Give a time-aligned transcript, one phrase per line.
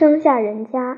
[0.00, 0.96] 乡下人家，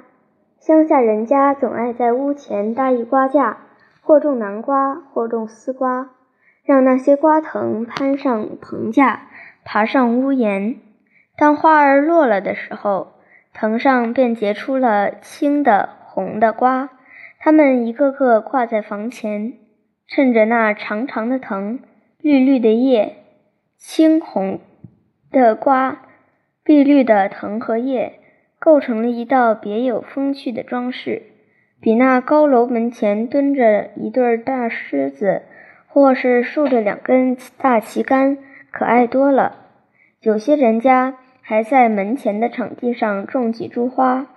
[0.61, 3.59] 乡下人家总爱在屋前搭一瓜架，
[4.01, 6.11] 或种南瓜，或种丝瓜，
[6.63, 9.23] 让那些瓜藤攀上棚架，
[9.65, 10.77] 爬上屋檐。
[11.37, 13.15] 当花儿落了的时候，
[13.53, 16.91] 藤上便结出了青的、红的瓜，
[17.41, 19.55] 它们一个个挂在房前，
[20.07, 21.81] 衬着那长长的藤、
[22.21, 23.17] 绿绿的叶、
[23.77, 24.61] 青红
[25.33, 26.03] 的瓜、
[26.63, 28.21] 碧绿的藤和叶。
[28.65, 31.23] 构成了一道别有风趣的装饰，
[31.81, 35.43] 比那高楼门前蹲着一对大狮子，
[35.89, 38.39] 或是竖着两根大旗杆
[38.71, 39.57] 可爱多了。
[40.21, 44.29] 有些人家还在门前的场地上种几株花：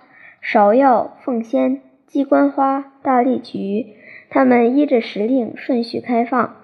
[0.42, 3.94] 芍药、凤仙、鸡冠花、大丽菊。
[4.28, 6.56] 它们依着时令顺序开放，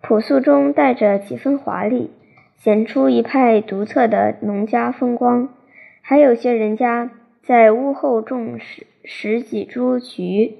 [0.00, 2.10] 朴素中带着几分华丽，
[2.56, 5.50] 显出一派独特的农家风光。
[6.08, 7.10] 还有些人家
[7.42, 10.54] 在屋后种十十几株菊，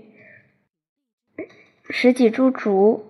[1.88, 3.04] 十几株竹，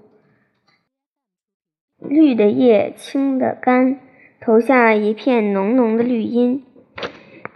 [1.98, 3.98] 绿的叶，青的干，
[4.38, 6.62] 投下一片浓浓的绿荫。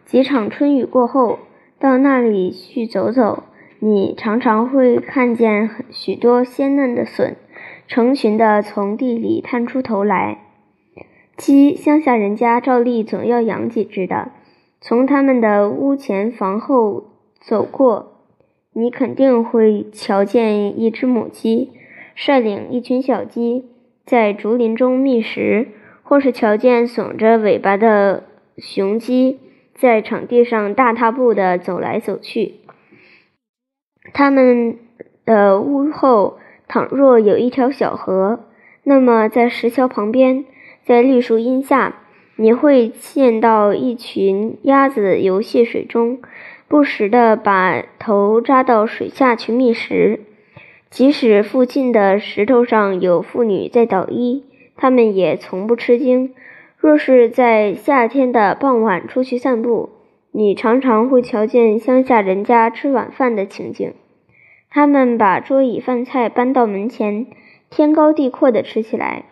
[0.06, 1.40] 几场春雨过后，
[1.78, 3.42] 到那里去走走，
[3.80, 7.36] 你常常会看见许多鲜嫩的笋，
[7.86, 10.38] 成群的从地里探出头来。
[11.36, 14.32] 鸡，乡下人家照例总要养几只的。
[14.80, 17.04] 从他们的屋前房后
[17.38, 18.24] 走过，
[18.72, 21.72] 你肯定会瞧见一只母鸡
[22.14, 23.66] 率领一群小鸡
[24.06, 25.68] 在竹林中觅食，
[26.02, 28.24] 或是瞧见耸着尾巴的
[28.56, 29.38] 雄鸡
[29.74, 32.54] 在场地上大踏步地走来走去。
[34.14, 34.78] 他们
[35.26, 38.46] 的屋后倘若有一条小河，
[38.84, 40.46] 那么在石桥旁边，
[40.82, 41.96] 在绿树荫下。
[42.42, 46.22] 你会见到一群鸭子游戏水中，
[46.68, 50.20] 不时地把头扎到水下去觅食。
[50.88, 54.42] 即使附近的石头上有妇女在捣衣，
[54.74, 56.32] 他们也从不吃惊。
[56.78, 59.90] 若是在夏天的傍晚出去散步，
[60.32, 63.92] 你常常会瞧见乡下人家吃晚饭的情景。
[64.70, 67.26] 他们把桌椅饭菜搬到门前，
[67.68, 69.26] 天高地阔地吃起来。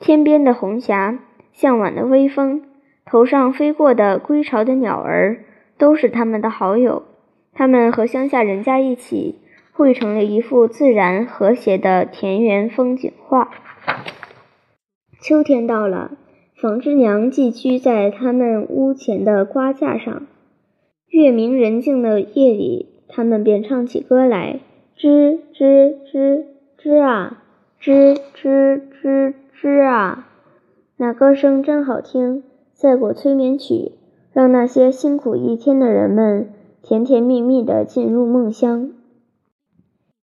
[0.00, 1.20] 天边的红霞。
[1.52, 2.62] 向晚的微风，
[3.04, 5.44] 头上飞过的归巢的鸟儿，
[5.78, 7.04] 都是他们的好友。
[7.52, 9.40] 他们和乡下人家一起，
[9.72, 13.50] 绘成了一幅自然和谐的田园风景画。
[15.20, 16.12] 秋天到了，
[16.54, 20.22] 纺织娘寄居在他们屋前的瓜架上。
[21.08, 24.60] 月明人静的夜里，他们便唱起歌来：
[24.96, 26.44] 吱吱吱
[26.80, 27.42] 吱啊，
[27.82, 30.19] 吱吱吱吱啊。
[31.02, 32.42] 那歌声真好听，
[32.74, 33.92] 赛过催眠曲，
[34.34, 36.52] 让那些辛苦一天的人们
[36.82, 38.92] 甜甜蜜蜜地进入梦乡。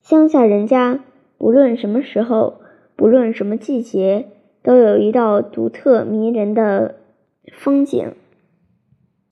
[0.03, 0.99] 乡下人家，
[1.39, 2.55] 不论什么时候，
[2.97, 4.27] 不论什么季节，
[4.65, 6.97] 都有一道独特迷人的
[7.53, 8.13] 风景。